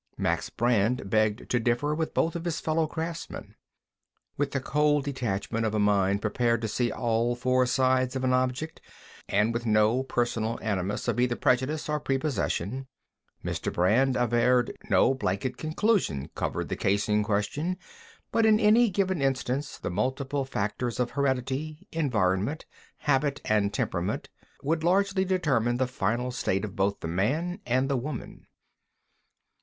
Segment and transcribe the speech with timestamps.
[0.17, 3.53] Max Brand begged to differ with both of his fellow craftsmen.
[4.35, 8.33] With the cold detachment of a mind prepared to see all four sides of an
[8.33, 8.81] object
[9.29, 12.87] and with no personal animus of either prejudice or prepossession,
[13.45, 13.71] Mr.
[13.71, 17.77] Brand averred no blanker conclusion covered the case in question
[18.31, 22.65] but in any given instance, the multiple factors of heredity, environment,
[22.97, 24.29] habit, and temperament,
[24.63, 28.47] would largely determine the final state of both the man and the woman.